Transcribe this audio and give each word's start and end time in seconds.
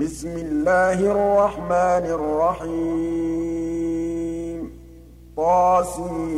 بِسْمِ 0.00 0.30
اللَّهِ 0.30 0.98
الرَّحْمَٰنِ 1.12 2.04
الرَّحِيمِ. 2.04 3.20
طسم 5.36 6.30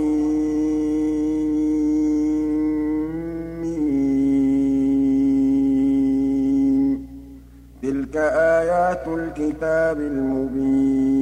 تِلْكَ 7.83 8.17
آيَاتُ 8.17 9.09
الْكِتَابِ 9.09 10.01
الْمُبِينِ. 10.01 11.13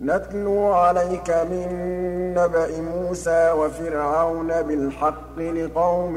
نَتْلُو 0.00 0.64
عَلَيْكَ 0.64 1.30
مِن 1.30 1.68
نَّبَإِ 2.34 2.80
مُوسَىٰ 2.80 3.52
وَفِرْعَوْنَ 3.52 4.62
بِالْحَقِّ 4.62 5.38
لِقَوْمٍ 5.38 6.16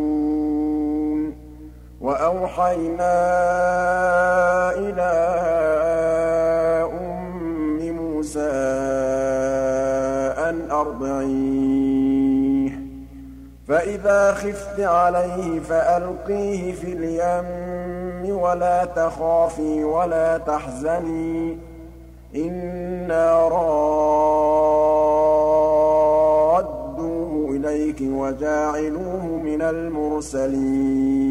وَأَوْحَيْنَا 2.01 3.13
إِلَىٰ 4.75 5.17
أُمِّ 7.01 7.91
مُوسَىٰ 7.91 8.41
أَنْ 10.49 10.71
أَرْضِعِيهِ 10.71 12.69
ۖ. 12.69 12.73
فَإِذَا 13.67 14.31
خِفْتِ 14.33 14.79
عَلَيْهِ 14.79 15.59
فَأَلْقِيهِ 15.59 16.73
فِي 16.73 16.93
الْيَمِّ 16.93 18.39
وَلَا 18.39 18.85
تَخَافِي 18.85 19.83
وَلَا 19.83 20.37
تَحْزَنِي 20.37 21.55
ۖ. 21.55 21.57
إِنَّا 22.35 23.47
رَادُّوهُ 23.47 24.11
إِلَيْكِ 27.51 28.01
وَجَاعِلُوهُ 28.01 29.25
مِنَ 29.25 29.61
الْمُرْسَلِينَ. 29.61 31.30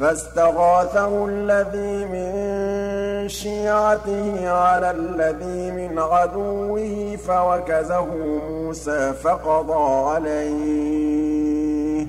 فَاسْتَغَاثَهُ 0.00 1.26
الَّذِي 1.26 2.04
مِن 2.04 3.28
شِيعَتِهِ 3.28 4.50
عَلَى 4.50 4.90
الَّذِي 4.90 5.70
مِنْ 5.70 5.98
عَدُوِّهِ 5.98 7.16
فَوَكَزَهُ 7.16 8.06
مُوسَىٰ 8.50 9.12
فَقَضَىٰ 9.12 10.08
عَلَيْهِ 10.08 12.04
ۖ. 12.04 12.08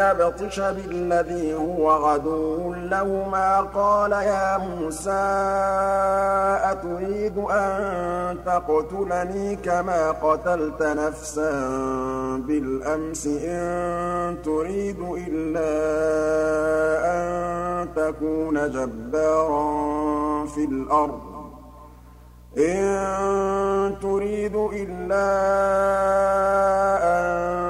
يَبْطِشَ 0.00 0.60
بِالَّذِي 0.60 1.54
هُوَ 1.54 1.90
عَدُوٌّ 1.90 2.74
لَّهُمَا 2.74 3.60
قَالَ 3.60 4.12
يَا 4.12 4.58
مُوسَىٰ 4.58 5.10
أَتُرِيدُ 6.72 7.38
أَن 7.50 8.38
تَقْتُلَنِي 8.46 9.56
كَمَا 9.56 10.10
قَتَلْتَ 10.10 10.82
نَفْسًا 10.82 11.50
بِالْأَمْسِ؟ 12.46 13.26
إِن 13.26 14.42
تُرِيدُ 14.42 15.00
إِلَّا 15.28 15.72
أَن 17.14 17.24
تَكُونَ 17.96 18.70
جَبَّارًا 18.70 19.66
فِي 20.46 20.64
الْأَرْضِ. 20.64 21.20
إِن 22.58 23.96
تُرِيدُ 24.02 24.56
إِلَّا 24.56 25.28
أَن 27.02 27.69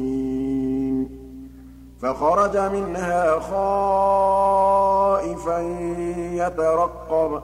فَخَرَجَ 2.01 2.57
مِنْهَا 2.57 3.39
خَائِفًا 3.39 5.59
يَتَرَقَّبُ. 6.33 7.41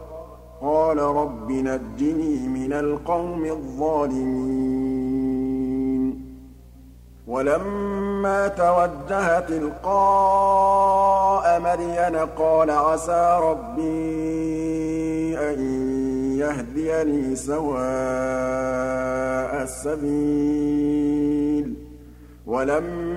قَالَ 0.62 0.98
رَبِّ 0.98 1.52
نَجِّنِي 1.52 2.48
مِنَ 2.48 2.74
الْقَوْمِ 2.74 3.46
الظَّالِمِينَ. 3.46 4.78
وَلَمَّا 7.28 8.48
تَوَجَّهَ 8.48 9.40
تِلْقَاءَ 9.40 11.60
مَدْيَنَ 11.60 12.16
قَالَ 12.38 12.72
عَسَىٰ 12.72 13.40
رَبِّي 13.44 15.38
أَن 15.40 15.60
يَهْدِيَنِي 16.38 17.36
سَوَاءَ 17.36 17.84
السَّبِيلِ. 19.64 21.74
وَلَمَّا 22.48 23.17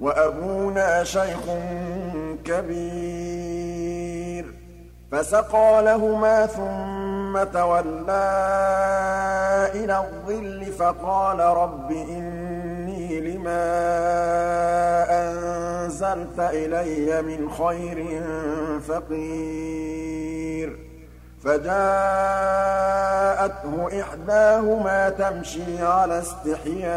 وَأَبُونَا 0.00 1.04
شَيْخٌ 1.04 1.44
كَبِيرٌ. 2.44 4.46
فَسَقَىٰ 5.12 5.82
لَهُمَا 5.82 6.46
ثُمَّ 6.46 7.44
تَوَلَّىٰ 7.44 8.10
إِلَى 9.74 9.98
الظِّلِّ 9.98 10.72
فَقَالَ 10.72 11.40
رَبِّ 11.40 11.92
إِنِّي 11.92 13.20
لِمَا 13.20 13.66
أَنزَلْتَ 15.10 16.38
إِلَيَّ 16.38 17.22
مِنْ 17.22 17.50
خَيْرٍ 17.50 18.22
فَقِيرٌ. 18.88 20.78
فَجَاءَتْهُ 21.44 23.88
إِحْدَاهُمَا 24.00 25.08
تَمْشِي 25.08 25.82
عَلَى 25.82 26.18
اسْتِحْيَاءٍ 26.18 26.96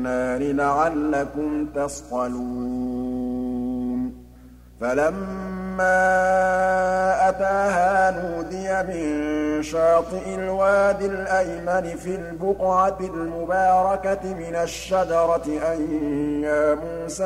النَّارِ 0.00 0.40
لَعَلَّكُمْ 0.40 1.66
تَصْطَلُونَ. 1.74 3.20
فَلَمَّا 4.80 6.08
أَتَاهَا 7.28 8.10
نُودِيَ 8.10 8.82
مِن 8.82 9.62
شَاطِئِ 9.62 10.34
الْوَادِ 10.34 11.02
الْأَيْمَنِ 11.02 11.96
فِي 11.96 12.14
الْبُقْعَةِ 12.16 12.98
الْمُبَارَكَةِ 13.00 14.34
مِنَ 14.34 14.54
الشَّجَرَةِ 14.54 15.46
أَن 15.72 15.80
يَا 16.44 16.74
مُوسَىٰ 16.74 17.24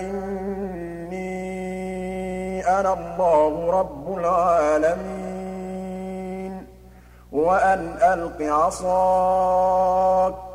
إِنِّي 0.00 1.36
أَنَا 2.80 2.92
اللَّهُ 2.92 3.70
رَبُّ 3.70 4.18
الْعَالَمِينَ. 4.18 5.26
وَأَنْ 7.32 7.96
أَلْقِ 8.02 8.42
عَصَاكَ 8.42 10.34
ۖ 10.34 10.45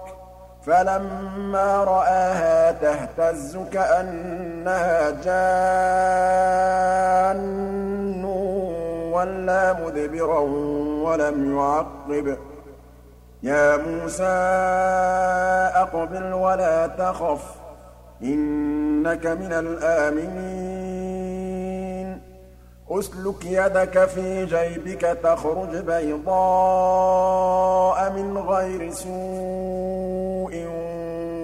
فَلَمَّا 0.65 1.83
رَآهَا 1.83 2.71
تَهْتَزُّ 2.71 3.57
كَأَنَّهَا 3.71 5.09
جَانٌّ 7.31 8.25
وَلَّىٰ 9.13 9.75
مُدْبِرًا 9.85 10.39
وَلَمْ 11.03 11.57
يُعَقِّبْ 11.57 12.35
ۚ. 12.35 12.37
يَا 13.43 13.77
مُوسَىٰ 13.77 14.23
أَقْبِلْ 15.75 16.33
وَلَا 16.33 16.87
تَخَفْ 16.87 17.41
ۖ 17.41 17.43
إِنَّكَ 18.23 19.27
مِنَ 19.27 19.53
الْآمِنِينَ. 19.53 20.91
أُسْلُكْ 22.91 23.45
يَدَكَ 23.45 24.05
فِي 24.05 24.45
جَيْبِكَ 24.45 25.17
تَخْرُجْ 25.23 25.77
بَيْضَاءَ 25.77 26.31
مِنْ 28.11 28.37
غَيْرِ 28.37 28.91
سُوءٍ. 28.91 30.30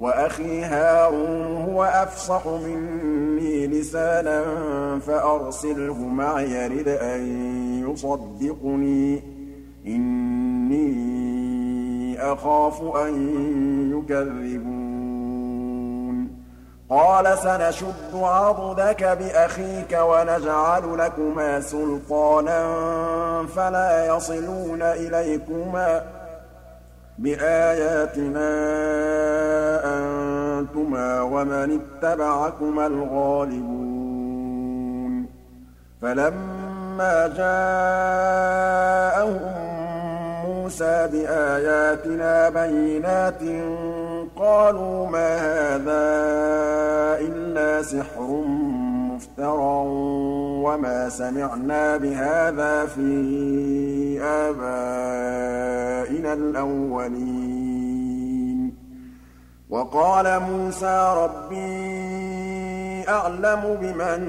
وَأَخِي 0.00 0.62
هَارُونُ 0.62 1.70
هُوَ 1.70 1.84
أَفْصَحُ 1.84 2.46
مِنِّي 2.46 3.66
لِسَانًا 3.66 4.44
فَأَرْسِلْهُ 4.98 5.94
مَعِيَ 5.94 6.66
رِدْءًا 6.66 7.16
أَن 7.16 7.26
يُصَدِّقُنِي. 7.90 9.22
إِنِّي 9.86 11.00
أَخَافُ 12.32 12.82
أَن 12.96 13.28
يُكَذِّبُونِ. 13.98 14.80
قَالَ 16.90 17.38
سَنَشُدُّ 17.38 18.14
عَضُدَكَ 18.14 19.04
بِأَخِيكَ 19.04 19.98
وَنَجْعَلُ 20.02 20.98
لَكُمَا 20.98 21.60
سُلْطَانًا 21.60 22.76
فَلَا 23.56 24.06
يَصِلُونَ 24.06 24.82
إِلَيْكُمَا. 24.82 26.19
بِآيَاتِنَا 27.20 28.50
أَنتُمَا 29.84 31.22
وَمَنِ 31.22 31.80
اتَّبَعَكُمَا 31.80 32.86
الْغَالِبُونَ 32.86 34.10
فَلَمَّا 36.02 37.28
جَاءَهُم 37.36 38.80
مُّوسَىٰ 40.48 41.08
بِآيَاتِنَا 41.12 42.48
بَيِّنَاتٍ 42.48 43.42
قَالُوا 44.36 45.06
مَا 45.06 45.36
هَٰذَا 45.36 46.06
إِلَّا 47.20 47.82
سِحْرٌ 47.82 48.44
مُّفْتَرًى 49.20 49.76
وَمَا 50.64 51.08
سَمِعْنَا 51.08 51.96
بِهَٰذَا 51.96 52.86
فِي 52.86 54.20
آبَائِنَا 54.22 56.32
الْأَوَّلِينَ. 56.32 57.80
وَقَالَ 59.70 60.40
مُوسَىٰ 60.40 61.14
رَبِّي 61.16 63.04
أَعْلَمُ 63.08 63.62
بِمَن 63.82 64.20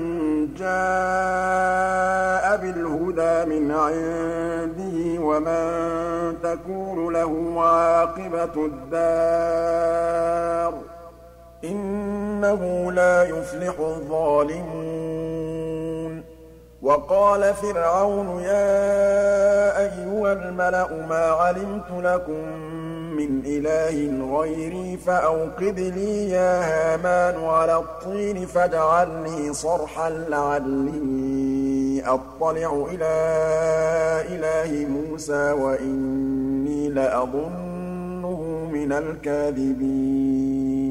جَاءَ 0.60 2.58
بِالْهُدَىٰ 2.62 3.46
مِنْ 3.52 3.72
عِندِهِ 3.72 4.98
وَمَن 5.20 5.64
تَكُونُ 6.44 7.14
لَهُ 7.14 7.62
عَاقِبَةُ 7.62 8.56
الدَّارِ 8.66 10.72
ۖ. 10.72 10.76
إِنَّهُ 12.42 12.92
لَا 12.92 13.24
يُفْلِحُ 13.24 13.80
الظَّالِمُونَ. 13.80 14.92
وَقَالَ 16.82 17.54
فِرْعَوْنُ 17.54 18.42
يَا 18.42 19.80
أَيُّهَا 19.80 20.34
الْمَلَأُ 20.34 21.06
مَا 21.10 21.26
عَلِمْتُ 21.26 21.92
لَكُم 21.92 22.46
مِّنْ 23.18 23.42
إِلَٰهٍ 23.46 24.26
غَيْرِي 24.40 24.98
فَأَوْقِدْ 24.98 25.80
لِي 25.80 26.30
يَا 26.30 26.62
هَامَانُ 26.62 27.46
عَلَى 27.46 27.76
الطِّينِ 27.76 28.46
فَاجْعَل 28.46 29.08
لِّي 29.24 29.54
صَرْحًا 29.54 30.10
لَّعَلِّي 30.10 32.04
أَطَّلِعُ 32.06 32.86
إِلَىٰ 32.92 33.16
إِلَٰهِ 34.36 34.86
مُوسَىٰ 34.90 35.52
وَإِنِّي 35.52 36.90
لَأَظُنُّهُ 36.90 38.70
مِنَ 38.74 38.92
الْكَاذِبِينَ. 38.92 40.91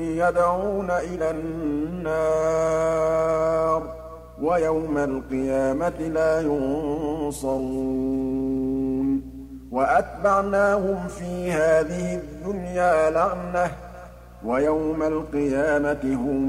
يَدْعُونَ 0.21 0.91
إِلَى 0.91 1.31
النَّارِ 1.31 2.21
ۖ 3.81 3.85
وَيَوْمَ 4.43 4.97
الْقِيَامَةِ 4.97 5.99
لَا 6.17 6.41
يُنصَرُونَ 6.41 7.71
وَأَتْبَعْنَاهُمْ 9.71 11.07
فِي 11.07 11.51
هَٰذِهِ 11.51 12.15
الدُّنْيَا 12.15 13.09
لَعْنَةً 13.09 13.65
ۖ 13.67 13.71
وَيَوْمَ 14.45 15.03
الْقِيَامَةِ 15.03 16.03
هُم 16.03 16.41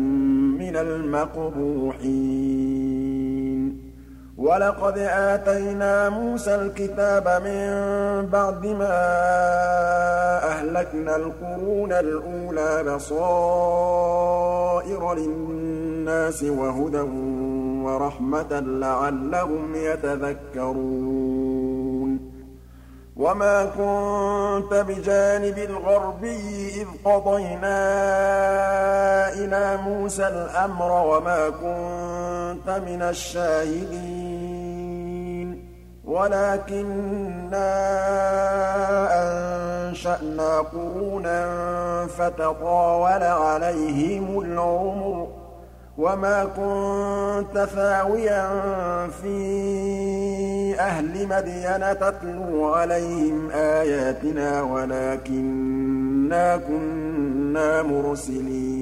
مِّنَ 0.58 0.76
الْمَقْبُوحِينَ 0.76 2.32
وَلَقَدْ 4.38 4.98
آتَيْنَا 4.98 6.08
مُوسَى 6.08 6.54
الْكِتَابَ 6.54 7.42
مِن 7.44 7.62
بَعْدِ 8.26 8.66
مَا 8.66 9.71
أَهْلَكْنَا 10.82 11.16
الْقُرُونَ 11.16 11.92
الْأُولَىٰ 11.92 12.82
بَصَائِرَ 12.82 13.14
لِلنَّاسِ 15.14 16.42
وَهُدًى 16.42 17.00
وَرَحْمَةً 17.86 18.60
لَّعَلَّهُمْ 18.60 19.74
يَتَذَكَّرُونَ. 19.74 20.72
وَمَا 23.16 23.64
كُنتَ 23.64 24.74
بِجَانِبِ 24.74 25.58
الْغَرْبِيِّ 25.58 26.82
إِذْ 26.82 26.86
قَضَيْنَا 27.04 27.78
إِلَىٰ 29.34 29.76
مُوسَى 29.86 30.28
الْأَمْرَ 30.28 30.92
وَمَا 30.92 31.48
كُنتَ 31.48 32.68
مِنَ 32.88 33.02
الشَّاهِدِينَ. 33.02 34.61
وَلَٰكِنَّا 36.04 37.70
أَنشَأْنَا 39.22 40.58
قُرُونًا 40.58 41.40
فَتَطَاوَلَ 42.06 43.22
عَلَيْهِمُ 43.22 44.40
الْعُمُرُ 44.40 45.26
ۚ 45.26 45.28
وَمَا 45.98 46.44
كُنتَ 46.44 47.64
ثَاوِيًا 47.64 48.48
فِي 49.22 49.38
أَهْلِ 50.80 51.28
مَدْيَنَ 51.28 51.98
تَتْلُو 51.98 52.74
عَلَيْهِمْ 52.74 53.50
آيَاتِنَا 53.50 54.62
وَلَٰكِنَّا 54.62 56.56
كُنَّا 56.56 57.82
مُرْسِلِينَ. 57.82 58.81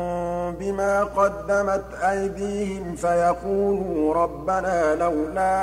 بِمَا 0.61 1.03
قَدَّمَتْ 1.03 1.83
أَيْدِيهِمْ 2.03 2.95
فَيَقُولُوا 2.95 4.13
رَبَّنَا 4.13 4.95
لَوْلَا 4.95 5.53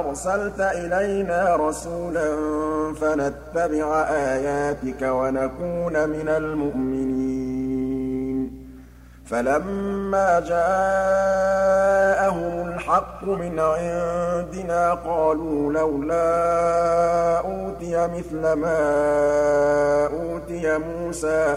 أَرْسَلْتَ 0.00 0.60
إِلَيْنَا 0.60 1.56
رَسُولًا 1.56 2.28
فَنَتَّبِعَ 3.00 4.02
آيَاتِكَ 4.10 5.02
وَنَكُونَ 5.02 6.08
مِنَ 6.08 6.28
الْمُؤْمِنِينَ. 6.28 7.64
فَلَمَّا 9.26 10.40
جَاءَهُمُ 10.40 11.48
الْحَقُّ 12.68 13.24
مِنْ 13.24 13.60
عِندِنَا 13.60 14.94
قَالُوا 14.94 15.72
لَوْلَا 15.72 16.30
أُوتِيَ 17.38 18.06
مِثْلَ 18.06 18.52
مَا 18.52 18.86
أُوتِيَ 20.06 20.78
مُوسَىٰ 20.78 21.56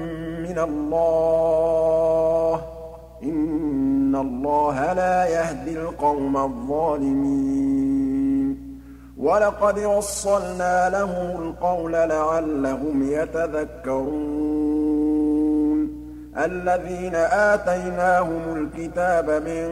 مِّنَ 0.51 0.59
اللَّهِ 0.59 2.57
ۚ. 2.57 2.61
إِنَّ 3.23 4.15
اللَّهَ 4.15 4.93
لَا 4.93 5.25
يَهْدِي 5.25 5.71
الْقَوْمَ 5.71 6.37
الظَّالِمِينَ. 6.37 8.57
وَلَقَدْ 9.17 9.79
وَصَّلْنَا 9.79 10.89
لَهُمُ 10.89 11.41
الْقَوْلَ 11.41 11.91
لَعَلَّهُمْ 11.91 13.03
يَتَذَكَّرُونَ. 13.03 14.11
الَّذِينَ 16.37 17.15
آتَيْنَاهُمُ 17.15 18.41
الْكِتَابَ 18.55 19.29
مِن 19.29 19.69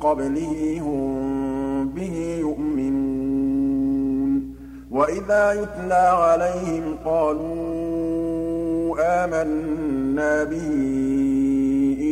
قَبْلِهِ 0.00 0.80
هُم 0.80 1.88
بِهِ 1.88 2.36
يُؤْمِنُونَ. 2.40 4.56
وَإِذَا 4.90 5.52
يُتْلَىٰ 5.52 5.94
عَلَيْهِمْ 5.94 6.96
قَالُوا 7.04 8.96
آمَنَّا 9.24 9.95
بِهِ 10.44 10.68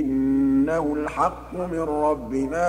إِنَّهُ 0.01 0.95
الْحَقُّ 0.95 1.55
مِن 1.55 1.81
رَّبِّنَا 1.81 2.69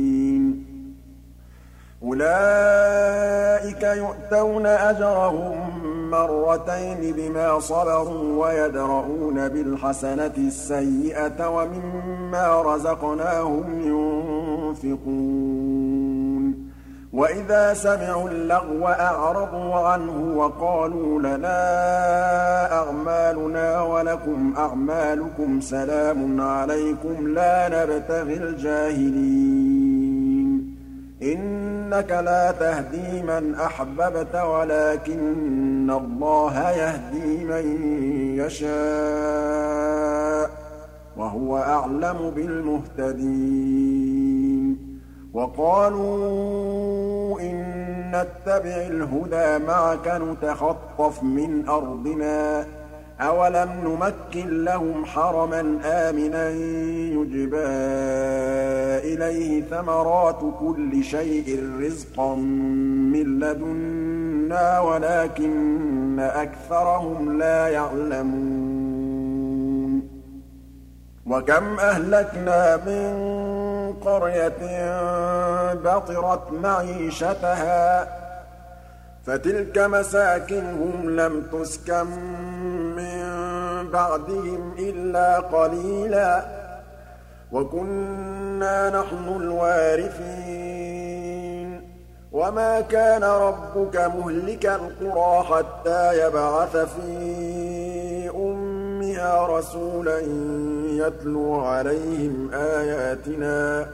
أُولَٰئِكَ 2.03 3.83
يُؤْتَوْنَ 3.83 4.67
أَجْرَهُم 4.67 5.57
مَّرَّتَيْنِ 6.11 7.15
بِمَا 7.17 7.59
صَبَرُوا 7.59 8.47
وَيَدْرَءُونَ 8.47 9.49
بِالْحَسَنَةِ 9.49 10.33
السَّيِّئَةَ 10.39 11.49
وَمِمَّا 11.49 12.63
رَزَقْنَاهُمْ 12.63 13.81
يُنفِقُونَ 13.81 15.80
وَإِذَا 17.13 17.75
سَمِعُوا 17.75 18.29
اللَّغْوَ 18.29 18.89
أَعْرَضُوا 18.89 19.75
عَنْهُ 19.75 20.39
وَقَالُوا 20.39 21.21
لَنَا 21.21 21.59
أَعْمَالُنَا 22.73 23.83
وَلَكُمْ 23.83 24.55
أَعْمَالُكُمْ 24.59 25.61
سَلَامٌ 25.61 26.41
عَلَيْكُمْ 26.41 27.29
لَا 27.29 27.69
نَبْتَغِي 27.69 28.35
الْجَاهِلِينَ. 28.35 29.71
إِنَّكَ 31.23 32.11
لَا 32.11 32.51
تَهْدِي 32.51 33.23
مَنْ 33.23 33.55
أَحْبَبْتَ 33.55 34.35
وَلَٰكِنَّ 34.35 35.91
اللَّهَ 35.91 36.71
يَهْدِي 36.71 37.45
مَن 37.45 37.65
يَشَاءُ 38.39 38.71
ۚ 40.49 40.51
وَهُوَ 41.17 41.59
أَعْلَمُ 41.59 42.31
بِالْمُهْتَدِينَ. 42.37 43.90
وَقَالُوا 45.35 46.61
إِن 47.41 47.57
نَّتَّبِعِ 48.15 48.77
الْهُدَىٰ 48.87 49.59
مَعَكَ 49.67 50.09
نُتَخَطَّفْ 50.23 51.23
مِنْ 51.23 51.69
أَرْضِنَا 51.69 52.63
ۚ 52.63 52.67
أَوَلَمْ 53.21 53.69
نُمَكِّن 53.85 54.65
لَّهُمْ 54.65 55.05
حَرَمًا 55.05 55.79
آمِنًا 55.85 56.51
يُجْبَىٰ 57.17 57.67
إِلَيْهِ 59.15 59.63
ثَمَرَاتُ 59.63 60.41
كُلِّ 60.61 61.05
شَيْءٍ 61.05 61.71
رِّزْقًا 61.81 62.35
مِّن 63.15 63.39
لَّدُنَّا 63.41 64.81
وَلَٰكِنَّ 64.81 66.21
أَكْثَرَهُمْ 66.21 67.39
لَا 67.39 67.69
يَعْلَمُونَ 67.69 68.91
وَكَمْ 71.27 71.79
أَهْلَكْنَا 71.79 72.77
مِن 72.77 73.40
قَرْيَةٍ 74.05 74.93
بَطِرَتْ 75.75 76.53
مَعِيشَتَهَا 76.53 78.05
ۖ 78.05 78.09
فَتِلْكَ 79.27 79.79
مَسَاكِنُهُمْ 79.79 81.11
لَمْ 81.11 81.43
تُسْكَن 81.53 82.07
مِّن 82.97 83.21
بَعْدِهِمْ 83.91 84.75
إِلَّا 84.79 85.39
قَلِيلًا 85.41 86.41
ۖ. 86.41 86.45
وَكُنَّا 87.53 88.91
نَحْنُ 88.91 89.37
الْوَارِثِينَ. 89.41 90.81
وَمَا 92.33 92.81
كَانَ 92.81 93.25
رَبُّكَ 93.25 93.97
مُهْلِكَ 93.97 94.67
الْقُرَىٰ 94.67 95.45
حَتَّىٰ 95.45 96.27
يَبْعَثَ 96.27 96.77
فِي 96.77 97.90
أُمِّهَا 99.11 99.59
رَسُولًا 99.59 100.19
يَتْلُو 101.07 101.55
عَلَيْهِمْ 101.55 102.51
آيَاتِنَا 102.55 103.83
ۚ 103.85 103.87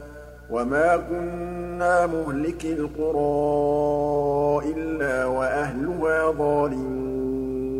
وَمَا 0.50 0.96
كُنَّا 0.96 2.07
مُهْلِكِي 2.07 2.72
الْقُرَىٰ 2.72 4.61
إِلَّا 4.76 5.24
وَأَهْلُهَا 5.26 6.31
ظَالِمُونَ 6.31 7.76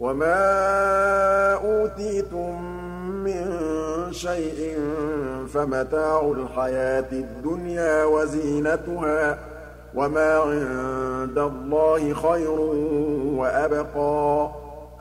وَمَا 0.00 0.34
أُوتِيتُم 1.54 2.62
مِّن 3.24 3.46
شَيْءٍ 4.12 4.78
فَمَتَاعُ 5.54 6.32
الْحَيَاةِ 6.36 7.12
الدُّنْيَا 7.12 8.04
وَزِينَتُهَا 8.04 9.34
ۚ 9.34 9.38
وَمَا 9.94 10.34
عِندَ 10.38 11.38
اللَّهِ 11.38 12.14
خَيْرٌ 12.14 12.60
وَأَبْقَىٰ 13.38 14.48
ۚ 14.48 14.61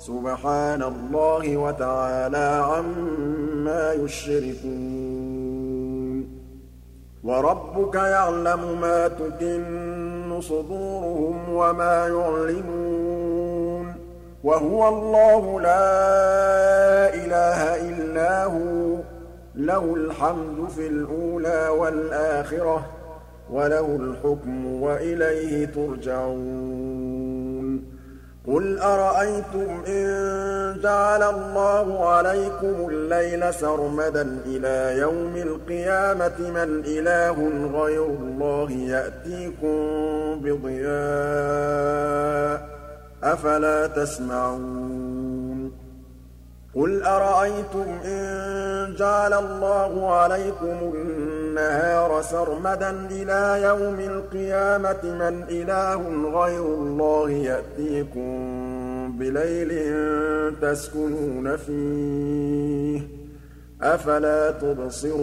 سُبْحَانَ 0.00 0.82
اللَّهِ 0.82 1.56
وَتَعَالَىٰ 1.56 2.64
عَمَّا 2.64 3.92
يُشْرِكُونَ. 3.92 5.20
وَرَبُّكَ 7.24 7.94
يَعْلَمُ 7.94 8.80
مَا 8.80 9.08
تُكِنُّ 9.08 10.40
صُدُورُهُمْ 10.40 11.54
وَمَا 11.54 12.08
يُعْلِنُونَ 12.08 13.92
ۚ. 13.92 13.96
وَهُوَ 14.44 14.88
اللَّهُ 14.88 15.60
لَا 15.60 15.94
إِلَٰهَ 17.14 17.88
إِلَّا 17.90 18.44
هُوَ 18.44 18.96
ۖ. 18.96 19.00
لَهُ 19.54 19.94
الْحَمْدُ 19.94 20.68
فِي 20.68 20.86
الْأُولَىٰ 20.86 21.68
وَالْآخِرَةِ 21.68 22.78
ۖ. 22.78 22.82
وَلَهُ 23.52 23.96
الْحُكْمُ 23.96 24.82
وَإِلَيْهِ 24.82 25.66
تُرْجَعُونَ. 25.66 26.89
قُلْ 28.50 28.78
أَرَأَيْتُمْ 28.78 29.82
إِن 29.86 30.06
جَعَلَ 30.82 31.22
اللَّهُ 31.22 32.08
عَلَيْكُمُ 32.08 32.88
اللَّيْلَ 32.90 33.54
سَرْمَدًا 33.54 34.38
إِلَىٰ 34.46 34.98
يَوْمِ 34.98 35.36
الْقِيَامَةِ 35.36 36.38
مَنْ 36.40 36.82
إِلَٰهٌ 36.86 37.36
غَيْرُ 37.82 38.06
اللَّهِ 38.06 38.70
يَأْتِيكُم 38.72 39.76
بِضِيَاءٍ 40.42 41.80
ۖ 42.58 42.62
أَفَلَا 43.24 43.86
تَسْمَعُونَ 43.86 45.72
قُلْ 46.74 47.02
أَرَأَيْتُمْ 47.02 47.98
إِن 48.04 48.94
جَعَلَ 48.98 49.32
اللَّهُ 49.34 50.14
عَلَيْكُمُ 50.14 50.76
النَّهَارَ 51.60 52.22
سَرْمَدًا 52.22 52.90
إِلَىٰ 53.10 53.62
يَوْمِ 53.62 54.00
الْقِيَامَةِ 54.00 55.04
مَنْ 55.04 55.42
إِلَٰهٌ 55.48 56.00
غَيْرُ 56.42 56.64
اللَّهِ 56.64 57.30
يَأْتِيكُم 57.30 58.30
بِلَيْلٍ 59.18 59.70
تَسْكُنُونَ 60.62 61.56
فِيهِ 61.56 63.00
ۖ. 63.00 63.02
أَفَلَا 63.82 64.50
تُبْصِرُونَ؟ 64.50 65.20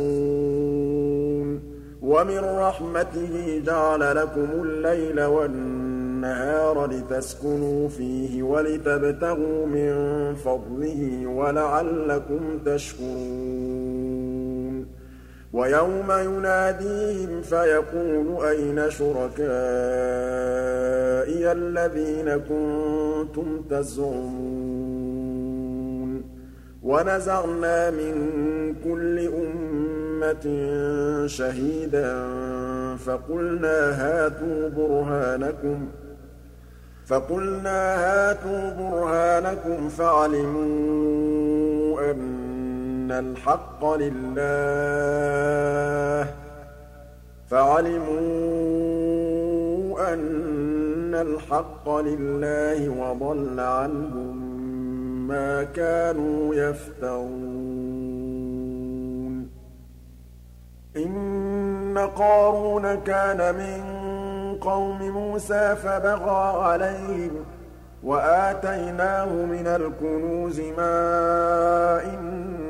وَمِن 2.02 2.40
رَّحْمَتِهِ 2.40 3.62
جَعَلَ 3.66 4.16
لَكُمُ 4.16 4.48
اللَّيْلَ 4.64 5.24
وَالنَّهَارَ 5.24 6.92
لِتَسْكُنُوا 6.92 7.90
فِيهِ 7.90 8.44
وَلِتَبْتَغُوا 8.44 9.66
مِن 9.66 9.94
فَضْلِهِ 10.36 11.28
وَلَعَلَّكُمْ 11.28 12.60
تَشْكُرُونَ. 12.66 14.17
وَيَوْمَ 15.54 16.12
يُنَادِيهِمْ 16.12 17.42
فَيَقُولُ 17.42 18.46
أَيْنَ 18.46 18.90
شُرَكَائِيَ 18.90 19.48
الَّذِينَ 21.52 22.38
كُنتُمْ 22.38 23.62
تَزْعُمُونَ 23.70 25.08
وَنَزَعْنَا 26.84 27.90
مِن 27.92 28.14
كُلِّ 28.84 29.20
أُمَّةٍ 29.28 30.46
شَهِيدًا 31.28 32.28
فَقُلْنَا 33.06 33.92
هَاتُوا 33.92 34.70
بُرْهَانَكُمْ 34.70 35.88
فَقُلْنَا 37.06 37.96
هَاتُوا 37.96 38.70
بُرْهَانَكُمْ 38.70 39.90
فَعَلِمُوا 39.90 40.92
أَنَّ 42.12 43.12
الْحَقَّ 43.12 43.67
لِلَّهِ 43.84 45.48
فَعَلِمُوا 47.50 48.18
أَنَّ 50.14 51.16
الْحَقَّ 51.16 51.90
لِلَّهِ 51.90 52.90
وَضَلَّ 52.90 53.60
عَنْهُم 53.60 54.38
مَّا 55.28 55.64
كَانُوا 55.64 56.56
يَفْتَرُونَ. 56.56 57.78
إِنَّ 60.98 61.98
قَارُونَ 61.98 62.96
كَانَ 62.96 63.56
مِن 63.56 63.82
قَوْمِ 64.62 65.10
مُوسَىٰ 65.12 65.76
فَبَغَىٰ 65.76 66.64
عَلَيْهِمْ 66.64 67.30
ۖ 67.30 67.34
وَآتَيْنَاهُ 68.04 69.32
مِنَ 69.46 69.68
الْكُنُوزِ 69.68 70.60
مَا 70.60 70.94
إِنَّ 72.14 72.37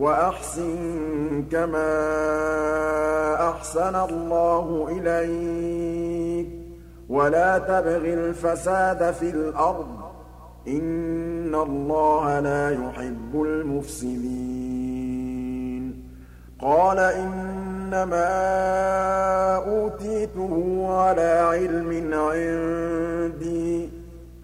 وَأَحْسِن 0.00 1.44
كَمَا 1.52 1.90
أَحْسَنَ 3.50 3.96
اللَّهُ 3.96 4.88
إِلَيْكَ 4.90 6.46
ۖ. 6.46 6.50
وَلَا 7.08 7.58
تَبْغِ 7.58 8.04
الْفَسَادَ 8.04 9.14
فِي 9.14 9.30
الْأَرْضِ 9.30 9.86
ۖ. 9.86 10.68
إِنَّ 10.68 11.54
اللَّهَ 11.54 12.40
لَا 12.40 12.70
يُحِبُّ 12.70 13.42
الْمُفْسِدِينَ. 13.42 14.50
قَالَ 16.60 16.98
إِنَّمَا 16.98 18.30
أُوتِيتُهُ 19.56 20.86
عَلَىٰ 20.88 21.40
عِلْمٍ 21.50 22.14
عِندِي 22.14 23.86
ۚ. 23.86 23.90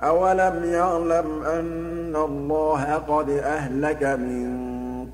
أَوَلَمْ 0.05 0.64
يَعْلَمْ 0.64 1.42
أَنَّ 1.42 2.16
اللَّهَ 2.16 2.95
قَدْ 2.95 3.31
أَهْلَكَ 3.31 4.03
مِن 4.03 4.76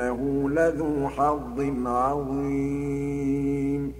إِنَّهُ 0.00 0.50
لَذُو 0.50 1.08
حَظٍّ 1.08 1.86
عَظِيمٍ. 1.86 3.92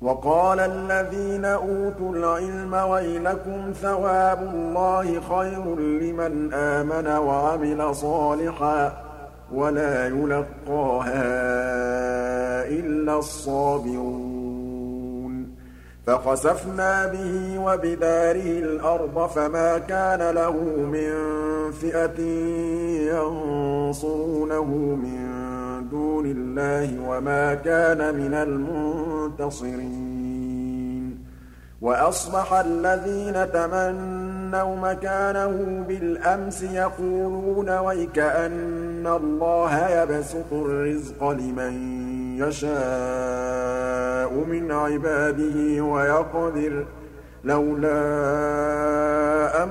وَقَالَ 0.00 0.60
الَّذِينَ 0.60 1.44
أُوتُوا 1.44 2.14
الْعِلْمَ 2.14 2.74
وَيْلَكُمْ 2.74 3.72
ثَوَابُ 3.72 4.54
اللَّهِ 4.54 5.20
خَيْرٌ 5.20 5.76
لِّمَنْ 5.76 6.52
آمَنَ 6.52 7.06
وَعَمِلَ 7.06 7.94
صَالِحًا 7.94 9.02
وَلَا 9.54 10.06
يُلَقَّاهَا 10.06 11.22
إِلَّا 12.68 13.18
الصَّابِرُونَ. 13.18 14.38
فَخَسَفْنَا 16.06 17.06
بِهِ 17.06 17.58
وَبِدَارِهِ 17.58 18.58
الْأَرْضَ 18.58 19.26
فَمَا 19.26 19.78
كَانَ 19.78 20.34
لَهُ 20.34 20.56
مِن 20.92 21.12
فِئَةٍ 21.72 22.20
يَنصُرُونَهُ 23.12 24.70
مِن 25.04 25.18
دُونِ 25.90 26.26
اللَّهِ 26.26 27.08
وَمَا 27.08 27.54
كَانَ 27.54 28.14
مِنَ 28.14 28.34
الْمُنتَصِرِينَ 28.34 29.98
وَأَصْبَحَ 31.80 32.52
الَّذِينَ 32.52 33.52
تَمَنَّوْا 33.52 34.76
مَكَانَهُ 34.76 35.84
بِالْأَمْسِ 35.88 36.62
يَقُولُونَ 36.62 37.78
وَيْكَأَنَّ 37.78 39.06
اللَّهَ 39.06 39.88
يَبْسُطُ 39.88 40.52
الرِّزْقَ 40.52 41.28
لِمَن 41.28 41.72
يَشَاءُ 42.38 44.32
مِنْ 44.32 44.72
عِبَادِهِ 44.72 45.82
وَيَقْدِرُ 45.82 46.86
لَوْلَا 47.44 47.98
أَن 49.62 49.70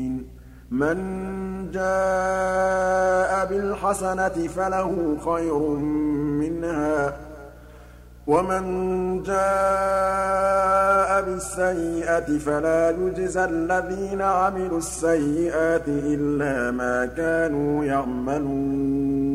مَن 0.71 0.97
جَاءَ 1.73 3.45
بِالْحَسَنَةِ 3.45 4.47
فَلَهُ 4.47 5.17
خَيْرٌ 5.25 5.59
مِّنْهَا 6.39 7.13
وَمَن 8.27 8.63
جَاءَ 9.23 11.21
بِالسَّيِّئَةِ 11.21 12.37
فَلَا 12.37 12.89
يُجْزَى 12.89 13.43
الَّذِينَ 13.43 14.21
عَمِلُوا 14.21 14.77
السَّيِّئَاتِ 14.77 15.87
إِلَّا 15.87 16.71
مَا 16.71 17.05
كَانُوا 17.05 17.85
يَعْمَلُونَ. 17.85 19.31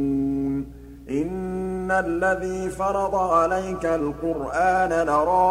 إِنَّ 1.10 1.90
الَّذِي 1.90 2.70
فَرَضَ 2.70 3.14
عَلَيْكَ 3.14 3.86
الْقُرْآنَ 3.86 5.06
لَرَادُّكَ 5.06 5.44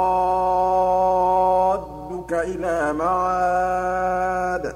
إِلَىٰ 2.34 2.94
مَعَادٍ 2.94 4.68
ۚ 4.68 4.76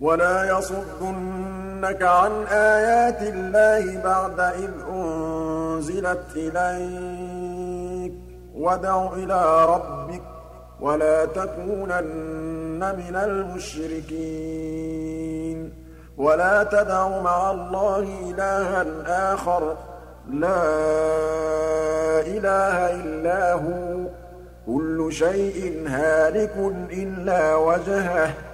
وَلَا 0.00 0.58
يَصُدُّنَّكَ 0.58 2.02
عَنْ 2.02 2.32
آيَاتِ 2.46 3.22
اللَّهِ 3.22 4.02
بَعْدَ 4.02 4.40
إِذْ 4.40 4.70
أُنزِلَتْ 4.92 6.24
إِلَيْكَ 6.36 8.12
ۖ. 8.12 8.14
وَادْعُ 8.56 9.12
إِلَىٰ 9.16 9.64
رَبِّكَ 9.64 10.22
وَلَا 10.80 11.24
تَكُونَنَّ 11.24 12.78
مِنَ 12.78 13.16
الْمُشْرِكِينَ. 13.16 14.24
وَلَا 16.16 16.62
تَدْعُ 16.64 17.08
مَعَ 17.08 17.50
اللَّهِ 17.50 18.30
إِلَٰهًا 18.30 18.86
آخَرَ 19.34 19.74
ۖ. 19.74 19.76
لَا 20.30 20.64
إِلَٰهَ 22.20 22.94
إِلَّا 22.94 23.52
هُوَ 23.52 24.04
ۚ. 24.04 24.08
كُلُّ 24.66 25.12
شَيْءٍ 25.12 25.84
هَالِكٌ 25.88 26.56
إِلَّا 26.92 27.54
وَجْهَهُ 27.54 28.26
ۚ. 28.30 28.53